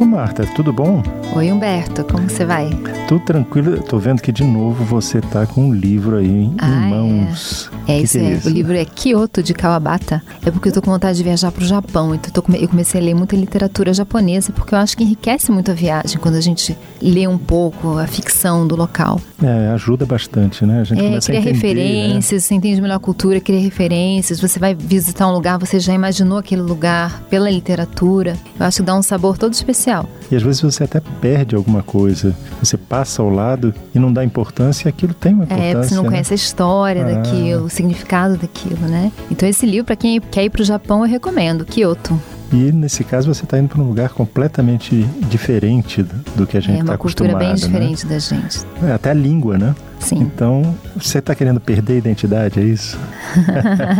[0.00, 1.02] Ô Marta, tudo bom?
[1.36, 2.70] Oi Humberto, como você vai?
[3.06, 3.82] Tudo tranquilo.
[3.82, 7.70] Tô vendo que de novo você tá com um livro aí em ah, mãos.
[7.86, 8.48] É, é isso, é, isso.
[8.48, 10.22] O livro é Kyoto de Kawabata.
[10.42, 12.14] É porque eu tô com vontade de viajar pro Japão.
[12.14, 15.70] Então eu, eu comecei a ler muita literatura japonesa, porque eu acho que enriquece muito
[15.70, 19.20] a viagem quando a gente lê um pouco a ficção do local.
[19.42, 20.80] É, ajuda bastante, né?
[20.80, 21.82] A gente é, começa cria a entender, né?
[21.84, 22.48] referências, né?
[22.48, 24.40] você entende melhor a cultura, cria referências.
[24.40, 28.34] Você vai visitar um lugar, você já imaginou aquele lugar pela literatura.
[28.58, 29.89] Eu acho que dá um sabor todo especial.
[30.30, 32.34] E às vezes você até perde alguma coisa.
[32.62, 35.78] Você passa ao lado e não dá importância e aquilo tem uma importância.
[35.78, 36.08] É, você não né?
[36.10, 37.14] conhece a história ah.
[37.14, 39.10] daquilo, o significado daquilo, né?
[39.30, 42.18] Então esse livro, para quem quer ir para o Japão, eu recomendo, Kyoto.
[42.52, 46.02] E nesse caso você está indo para um lugar completamente diferente
[46.34, 47.30] do que a gente está acostumado.
[47.30, 47.54] É uma cultura bem né?
[47.54, 48.12] diferente né?
[48.12, 48.58] da gente.
[48.82, 49.74] É, até a língua, né?
[50.00, 50.20] Sim.
[50.20, 52.98] Então, você está querendo perder a identidade, é isso?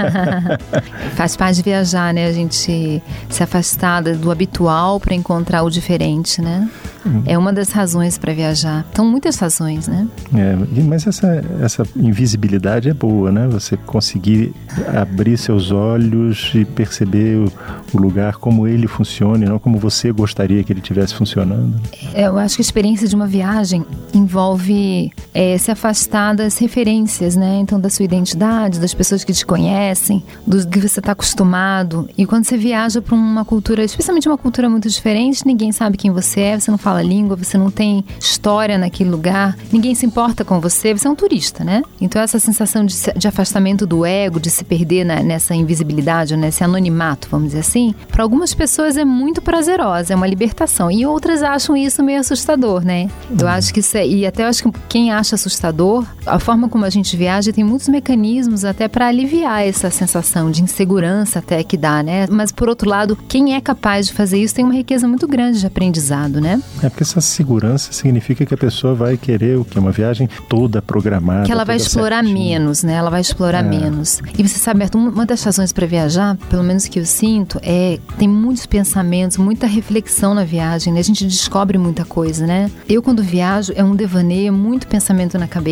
[1.14, 2.26] Faz parte de viajar, né?
[2.26, 6.68] A gente se afastar do habitual para encontrar o diferente, né?
[7.06, 7.22] Hum.
[7.26, 8.84] É uma das razões para viajar.
[8.94, 10.06] São muitas razões, né?
[10.34, 13.46] É, mas essa, essa invisibilidade é boa, né?
[13.48, 14.52] Você conseguir
[14.94, 17.52] abrir seus olhos e perceber o,
[17.94, 21.80] o lugar como ele funciona e não como você gostaria que ele estivesse funcionando.
[22.14, 25.89] É, eu acho que a experiência de uma viagem envolve é, se afastar
[26.36, 27.58] das referências, né?
[27.60, 32.08] Então, da sua identidade, das pessoas que te conhecem, do que você está acostumado.
[32.16, 36.10] E quando você viaja para uma cultura, especialmente uma cultura muito diferente, ninguém sabe quem
[36.10, 40.44] você é, você não fala língua, você não tem história naquele lugar, ninguém se importa
[40.44, 41.82] com você, você é um turista, né?
[42.00, 46.62] Então, essa sensação de, de afastamento do ego, de se perder na, nessa invisibilidade, nesse
[46.64, 50.90] anonimato, vamos dizer assim, para algumas pessoas é muito prazerosa, é uma libertação.
[50.90, 53.08] E outras acham isso meio assustador, né?
[53.30, 53.52] Eu uhum.
[53.52, 54.06] acho que isso é.
[54.06, 55.79] E até eu acho que quem acha assustador,
[56.26, 60.62] a forma como a gente viaja tem muitos mecanismos até para aliviar essa sensação de
[60.62, 62.26] insegurança até que dá, né?
[62.30, 65.60] Mas por outro lado, quem é capaz de fazer isso tem uma riqueza muito grande
[65.60, 66.60] de aprendizado, né?
[66.82, 69.78] É porque essa segurança significa que a pessoa vai querer o que?
[69.78, 71.46] Uma viagem toda programada.
[71.46, 72.94] Que ela vai explorar menos, né?
[72.94, 73.68] Ela vai explorar é.
[73.68, 74.20] menos.
[74.38, 77.98] E você sabe, Berto, uma das razões para viajar, pelo menos que eu sinto, é
[78.18, 81.00] tem muitos pensamentos, muita reflexão na viagem, né?
[81.00, 82.70] A gente descobre muita coisa, né?
[82.88, 85.69] Eu, quando viajo, é um devaneio, é muito pensamento na cabeça.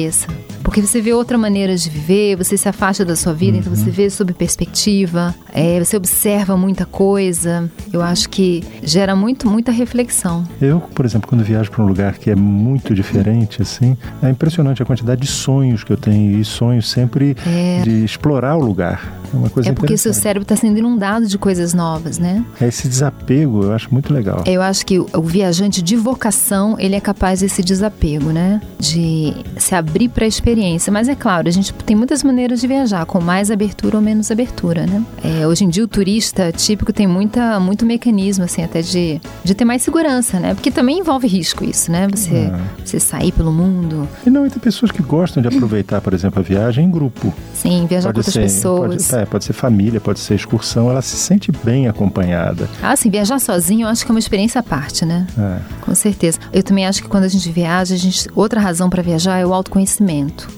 [0.62, 3.60] Porque você vê outra maneira de viver, você se afasta da sua vida, uhum.
[3.60, 3.90] então você uhum.
[3.90, 7.70] vê sob perspectiva, é, você observa muita coisa.
[7.92, 10.46] Eu acho que gera muito, muita reflexão.
[10.60, 14.82] Eu, por exemplo, quando viajo para um lugar que é muito diferente, assim, é impressionante
[14.82, 17.80] a quantidade de sonhos que eu tenho e sonhos sempre é.
[17.82, 19.18] de explorar o lugar.
[19.32, 22.44] É uma coisa É porque seu cérebro está sendo inundado de coisas novas, né?
[22.60, 24.42] É esse desapego, eu acho muito legal.
[24.46, 28.60] Eu acho que o viajante de vocação, ele é capaz desse desapego, né?
[28.78, 30.92] De se abrir para a experiência.
[30.92, 34.30] Mas é claro, a gente tem muitas maneiras de viajar, com mais abertura ou menos
[34.30, 35.02] abertura, né?
[35.24, 39.54] É, hoje em dia o turista típico tem muita, muito mecanismo, assim, até de, de
[39.54, 40.54] ter mais segurança, né?
[40.54, 42.06] Porque também envolve risco isso, né?
[42.08, 42.60] Você, é.
[42.84, 44.08] você sair pelo mundo.
[44.26, 47.32] E não, e tem pessoas que gostam de aproveitar, por exemplo, a viagem em grupo.
[47.54, 49.08] Sim, viajar pode com outras ser, pessoas.
[49.08, 52.68] Pode, é, pode ser família, pode ser excursão, ela se sente bem acompanhada.
[52.82, 55.26] Ah, sim, viajar sozinho eu acho que é uma experiência à parte, né?
[55.38, 55.58] É.
[55.80, 56.38] Com certeza.
[56.52, 59.46] Eu também acho que quando a gente viaja, a gente, outra razão para viajar é
[59.46, 59.77] o autoconhecimento.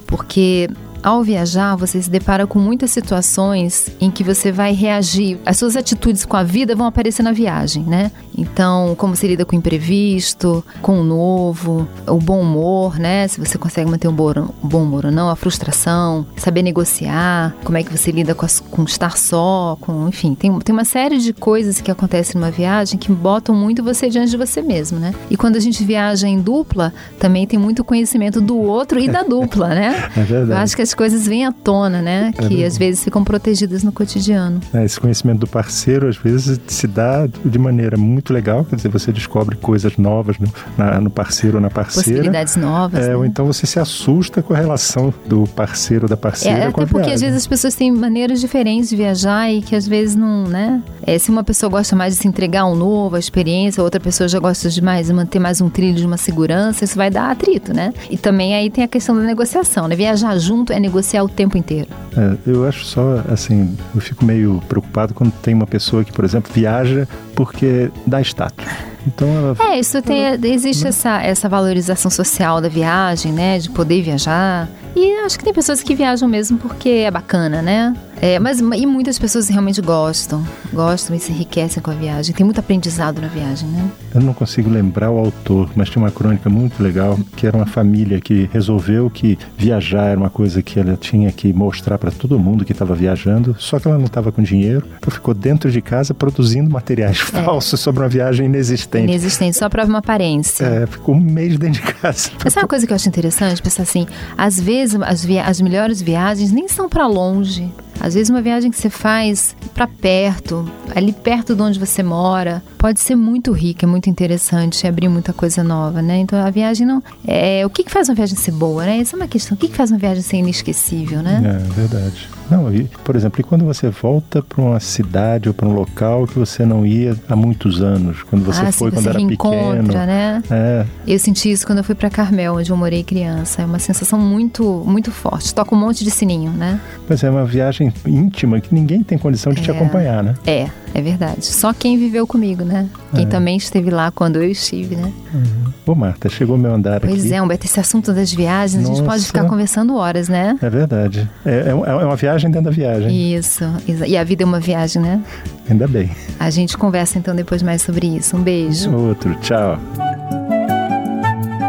[0.06, 0.68] Porque
[1.02, 5.38] ao viajar, você se depara com muitas situações em que você vai reagir.
[5.44, 8.10] As suas atitudes com a vida vão aparecer na viagem, né?
[8.36, 13.28] Então, como você lida com o imprevisto, com o novo, o bom humor, né?
[13.28, 17.82] Se você consegue manter um bom humor ou não, a frustração, saber negociar, como é
[17.82, 21.32] que você lida com, as, com estar só, com, enfim, tem, tem uma série de
[21.32, 25.14] coisas que acontecem numa viagem que botam muito você diante de você mesmo, né?
[25.30, 29.22] E quando a gente viaja em dupla, também tem muito conhecimento do outro e da
[29.22, 30.10] dupla, né?
[30.20, 30.50] É verdade.
[30.50, 32.32] Eu acho que as coisas vêm à tona, né?
[32.36, 34.60] É que às vezes ficam protegidas no cotidiano.
[34.74, 38.88] É, esse conhecimento do parceiro, às vezes, se dá de maneira muito legal, quer dizer,
[38.88, 42.08] você descobre coisas novas no, na, no parceiro ou na parceira.
[42.10, 43.04] Possibilidades novas.
[43.04, 43.16] É, né?
[43.16, 46.68] Ou então você se assusta com a relação do parceiro ou da parceira é, a
[46.68, 50.16] Até porque às vezes as pessoas têm maneiras diferentes de viajar e que às vezes
[50.16, 50.82] não, né?
[51.06, 54.28] É, se uma pessoa gosta mais de se entregar ao novo, a experiência, outra pessoa
[54.28, 57.72] já gosta de mais manter mais um trilho de uma segurança, isso vai dar atrito,
[57.72, 57.92] né?
[58.10, 59.94] E também aí tem a questão da negociação, né?
[59.94, 61.88] Viajar junto é negociar o tempo inteiro.
[62.16, 66.24] É, eu acho só, assim, eu fico meio preocupado quando tem uma pessoa que, por
[66.24, 68.64] exemplo, viaja porque dá status.
[69.06, 73.58] Então ela, É, isso tem, existe essa, essa valorização social da viagem, né?
[73.58, 74.68] De poder viajar.
[74.94, 77.94] E acho que tem pessoas que viajam mesmo porque é bacana, né?
[78.20, 82.34] É, mas e muitas pessoas realmente gostam, gostam e se enriquecem com a viagem.
[82.34, 83.90] Tem muito aprendizado na viagem, né?
[84.14, 87.66] Eu não consigo lembrar o autor, mas tinha uma crônica muito legal que era uma
[87.66, 92.38] família que resolveu que viajar era uma coisa que ela tinha que mostrar para todo
[92.38, 95.80] mundo que estava viajando, só que ela não estava com dinheiro, então ficou dentro de
[95.80, 97.42] casa produzindo materiais é.
[97.42, 99.04] falsos sobre uma viagem inexistente.
[99.04, 100.64] Inexistente, só para uma aparência.
[100.64, 102.30] É, ficou um mês dentro de casa.
[102.44, 104.06] Essa é uma coisa que eu acho interessante, pensar assim,
[104.36, 107.70] às vezes as, as melhores viagens nem são para longe.
[108.00, 112.62] Às vezes uma viagem que você faz para perto, ali perto de onde você mora,
[112.78, 116.18] pode ser muito rica, muito interessante, abrir muita coisa nova, né?
[116.18, 118.98] Então a viagem não é o que, que faz uma viagem ser boa, né?
[118.98, 119.54] Essa é uma questão.
[119.54, 121.42] O que, que faz uma viagem ser inesquecível, né?
[121.44, 122.28] É verdade.
[122.50, 126.26] Não, e, por exemplo, e quando você volta para uma cidade ou para um local
[126.26, 129.26] que você não ia há muitos anos, quando você ah, foi sim, quando você era
[129.26, 130.42] pequeno, né?
[130.50, 130.86] É.
[131.06, 133.62] Eu senti isso quando eu fui para Carmel, onde eu morei criança.
[133.62, 135.54] É uma sensação muito, muito forte.
[135.54, 136.80] Toca um monte de sininho, né?
[137.08, 140.34] Mas é uma viagem íntima que ninguém tem condição de é, te acompanhar, né?
[140.46, 141.46] É, é verdade.
[141.46, 142.88] Só quem viveu comigo, né?
[143.14, 143.28] Quem é.
[143.28, 145.12] também esteve lá quando eu estive, né?
[145.32, 145.72] Uhum.
[145.86, 147.22] Ô, Marta, chegou meu andar pois aqui.
[147.22, 148.92] Pois é, Humberto, esse assunto das viagens, Nossa.
[148.92, 150.56] a gente pode ficar conversando horas, né?
[150.60, 151.28] É verdade.
[151.44, 153.34] É, é, é uma viagem dentro da viagem.
[153.34, 153.64] Isso.
[154.06, 155.20] E a vida é uma viagem, né?
[155.68, 156.10] Ainda bem.
[156.38, 158.36] A gente conversa então depois mais sobre isso.
[158.36, 158.90] Um beijo.
[158.94, 159.34] Outro.
[159.36, 159.78] Tchau.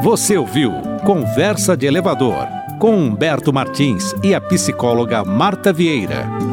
[0.03, 0.71] Você ouviu
[1.05, 2.47] Conversa de Elevador
[2.79, 6.50] com Humberto Martins e a psicóloga Marta Vieira.